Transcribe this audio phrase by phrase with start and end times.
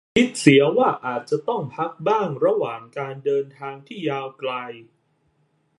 [0.15, 4.53] คิดเสียว่าอาจจะต้องพักบ้างระหว่างการเดินทางที่ยาวไกล